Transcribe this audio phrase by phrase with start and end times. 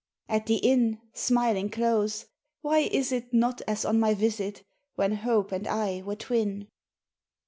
[0.27, 2.25] At the inn Smiling close,
[2.63, 4.63] why is it Not as on my visit
[4.95, 6.69] When hope and I were twin?